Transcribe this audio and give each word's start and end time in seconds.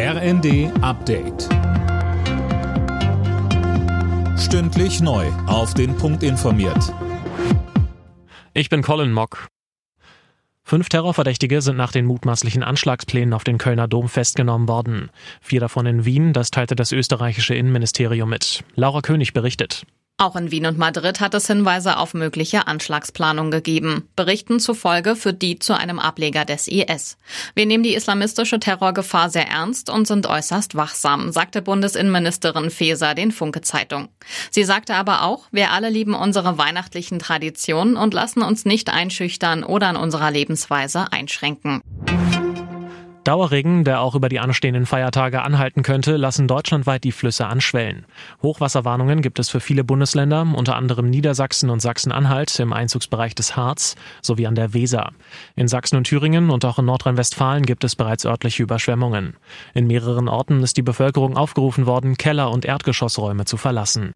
RND 0.00 0.70
Update. 0.80 1.48
Stündlich 4.38 5.00
neu. 5.00 5.26
Auf 5.48 5.74
den 5.74 5.96
Punkt 5.96 6.22
informiert. 6.22 6.94
Ich 8.54 8.68
bin 8.68 8.82
Colin 8.82 9.12
Mock. 9.12 9.48
Fünf 10.62 10.88
Terrorverdächtige 10.88 11.60
sind 11.62 11.76
nach 11.76 11.90
den 11.90 12.06
mutmaßlichen 12.06 12.62
Anschlagsplänen 12.62 13.34
auf 13.34 13.42
den 13.42 13.58
Kölner 13.58 13.88
Dom 13.88 14.08
festgenommen 14.08 14.68
worden. 14.68 15.10
Vier 15.40 15.58
davon 15.58 15.84
in 15.86 16.04
Wien, 16.04 16.32
das 16.32 16.52
teilte 16.52 16.76
das 16.76 16.92
österreichische 16.92 17.56
Innenministerium 17.56 18.30
mit. 18.30 18.62
Laura 18.76 19.00
König 19.00 19.32
berichtet. 19.32 19.84
Auch 20.20 20.34
in 20.34 20.50
Wien 20.50 20.66
und 20.66 20.78
Madrid 20.78 21.20
hat 21.20 21.32
es 21.34 21.46
Hinweise 21.46 21.96
auf 21.96 22.12
mögliche 22.12 22.66
Anschlagsplanung 22.66 23.52
gegeben. 23.52 24.08
Berichten 24.16 24.58
zufolge 24.58 25.14
führt 25.14 25.42
die 25.42 25.60
zu 25.60 25.78
einem 25.78 26.00
Ableger 26.00 26.44
des 26.44 26.66
IS. 26.66 27.16
Wir 27.54 27.66
nehmen 27.66 27.84
die 27.84 27.94
islamistische 27.94 28.58
Terrorgefahr 28.58 29.30
sehr 29.30 29.46
ernst 29.46 29.88
und 29.88 30.08
sind 30.08 30.26
äußerst 30.26 30.74
wachsam, 30.74 31.30
sagte 31.30 31.62
Bundesinnenministerin 31.62 32.70
Faeser 32.70 33.14
den 33.14 33.30
Funke 33.30 33.60
Zeitung. 33.60 34.08
Sie 34.50 34.64
sagte 34.64 34.96
aber 34.96 35.22
auch, 35.22 35.44
wir 35.52 35.70
alle 35.70 35.88
lieben 35.88 36.14
unsere 36.14 36.58
weihnachtlichen 36.58 37.20
Traditionen 37.20 37.96
und 37.96 38.12
lassen 38.12 38.42
uns 38.42 38.64
nicht 38.64 38.90
einschüchtern 38.90 39.62
oder 39.62 39.86
an 39.86 39.96
unserer 39.96 40.32
Lebensweise 40.32 41.12
einschränken. 41.12 41.80
Dauerregen, 43.24 43.84
der 43.84 44.00
auch 44.00 44.14
über 44.14 44.28
die 44.28 44.40
anstehenden 44.40 44.86
Feiertage 44.86 45.42
anhalten 45.42 45.82
könnte, 45.82 46.16
lassen 46.16 46.48
deutschlandweit 46.48 47.04
die 47.04 47.12
Flüsse 47.12 47.46
anschwellen. 47.46 48.06
Hochwasserwarnungen 48.42 49.20
gibt 49.20 49.38
es 49.38 49.50
für 49.50 49.60
viele 49.60 49.84
Bundesländer, 49.84 50.46
unter 50.54 50.76
anderem 50.76 51.10
Niedersachsen 51.10 51.70
und 51.70 51.80
Sachsen-Anhalt 51.80 52.58
im 52.60 52.72
Einzugsbereich 52.72 53.34
des 53.34 53.56
Harz 53.56 53.96
sowie 54.22 54.46
an 54.46 54.54
der 54.54 54.72
Weser. 54.72 55.12
In 55.56 55.68
Sachsen 55.68 55.96
und 55.96 56.04
Thüringen 56.04 56.50
und 56.50 56.64
auch 56.64 56.78
in 56.78 56.86
Nordrhein-Westfalen 56.86 57.66
gibt 57.66 57.84
es 57.84 57.96
bereits 57.96 58.24
örtliche 58.24 58.62
Überschwemmungen. 58.62 59.36
In 59.74 59.86
mehreren 59.86 60.28
Orten 60.28 60.62
ist 60.62 60.76
die 60.76 60.82
Bevölkerung 60.82 61.36
aufgerufen 61.36 61.86
worden, 61.86 62.16
Keller- 62.16 62.50
und 62.50 62.64
Erdgeschossräume 62.64 63.44
zu 63.44 63.56
verlassen. 63.56 64.14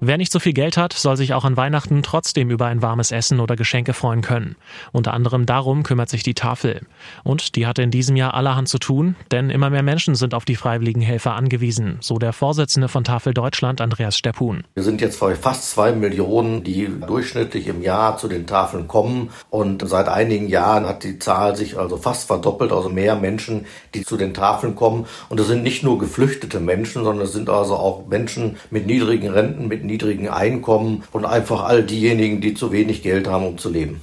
Wer 0.00 0.16
nicht 0.16 0.30
so 0.30 0.38
viel 0.38 0.52
Geld 0.52 0.76
hat, 0.76 0.92
soll 0.92 1.16
sich 1.16 1.34
auch 1.34 1.44
an 1.44 1.56
Weihnachten 1.56 2.04
trotzdem 2.04 2.50
über 2.50 2.66
ein 2.66 2.82
warmes 2.82 3.10
Essen 3.10 3.40
oder 3.40 3.56
Geschenke 3.56 3.94
freuen 3.94 4.22
können. 4.22 4.54
Unter 4.92 5.12
anderem 5.12 5.44
darum 5.44 5.82
kümmert 5.82 6.08
sich 6.08 6.22
die 6.22 6.34
Tafel. 6.34 6.82
Und 7.24 7.56
die 7.56 7.66
hatte 7.66 7.82
in 7.82 7.90
diesem 7.90 8.14
Jahr 8.14 8.34
allerhand 8.34 8.68
zu 8.68 8.78
tun, 8.78 9.16
denn 9.32 9.50
immer 9.50 9.70
mehr 9.70 9.82
Menschen 9.82 10.14
sind 10.14 10.34
auf 10.34 10.44
die 10.44 10.54
freiwilligen 10.54 11.00
Helfer 11.00 11.34
angewiesen, 11.34 11.98
so 12.00 12.18
der 12.18 12.32
Vorsitzende 12.32 12.86
von 12.86 13.02
Tafel 13.02 13.34
Deutschland, 13.34 13.80
Andreas 13.80 14.16
Steppun. 14.16 14.62
Wir 14.74 14.84
sind 14.84 15.00
jetzt 15.00 15.18
bei 15.18 15.34
fast 15.34 15.68
zwei 15.68 15.90
Millionen, 15.90 16.62
die 16.62 16.88
durchschnittlich 17.04 17.66
im 17.66 17.82
Jahr 17.82 18.18
zu 18.18 18.28
den 18.28 18.46
Tafeln 18.46 18.86
kommen. 18.86 19.30
Und 19.50 19.88
seit 19.88 20.06
einigen 20.06 20.46
Jahren 20.46 20.86
hat 20.86 21.02
die 21.02 21.18
Zahl 21.18 21.56
sich 21.56 21.76
also 21.76 21.96
fast 21.96 22.28
verdoppelt, 22.28 22.70
also 22.70 22.88
mehr 22.88 23.16
Menschen, 23.16 23.66
die 23.94 24.04
zu 24.04 24.16
den 24.16 24.32
Tafeln 24.32 24.76
kommen. 24.76 25.06
Und 25.28 25.40
das 25.40 25.48
sind 25.48 25.64
nicht 25.64 25.82
nur 25.82 25.98
geflüchtete 25.98 26.60
Menschen, 26.60 27.02
sondern 27.02 27.24
es 27.24 27.32
sind 27.32 27.50
also 27.50 27.74
auch 27.74 28.06
Menschen 28.06 28.58
mit 28.70 28.86
niedrigen 28.86 29.30
Renten, 29.30 29.66
mit 29.66 29.87
niedrigen 29.88 30.28
Einkommen 30.28 31.02
und 31.12 31.24
einfach 31.24 31.64
all 31.64 31.82
diejenigen, 31.82 32.40
die 32.40 32.54
zu 32.54 32.70
wenig 32.70 33.02
Geld 33.02 33.26
haben, 33.26 33.46
um 33.46 33.58
zu 33.58 33.70
leben. 33.70 34.00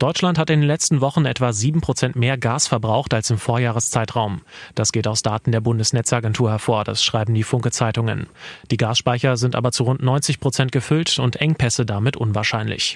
Deutschland 0.00 0.38
hat 0.38 0.48
in 0.48 0.60
den 0.60 0.66
letzten 0.66 1.02
Wochen 1.02 1.26
etwa 1.26 1.52
sieben 1.52 1.82
Prozent 1.82 2.16
mehr 2.16 2.38
Gas 2.38 2.66
verbraucht 2.66 3.12
als 3.12 3.28
im 3.28 3.36
Vorjahreszeitraum. 3.36 4.40
Das 4.74 4.92
geht 4.92 5.06
aus 5.06 5.20
Daten 5.20 5.52
der 5.52 5.60
Bundesnetzagentur 5.60 6.50
hervor, 6.50 6.84
das 6.84 7.04
schreiben 7.04 7.34
die 7.34 7.42
Funke-Zeitungen. 7.42 8.26
Die 8.70 8.78
Gasspeicher 8.78 9.36
sind 9.36 9.56
aber 9.56 9.72
zu 9.72 9.84
rund 9.84 10.02
90 10.02 10.40
Prozent 10.40 10.72
gefüllt 10.72 11.18
und 11.18 11.36
Engpässe 11.36 11.84
damit 11.84 12.16
unwahrscheinlich. 12.16 12.94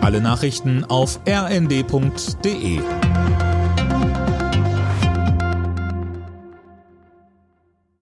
Alle 0.00 0.20
Nachrichten 0.20 0.84
auf 0.84 1.18
rnd.de 1.28 2.80